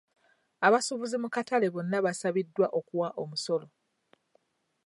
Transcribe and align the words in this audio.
Abasubuzi 0.67 1.15
mu 1.23 1.29
katale 1.35 1.67
bonna 1.73 1.97
baasabiddwa 2.05 2.67
okuwa 2.79 3.07
omusolo. 3.21 3.67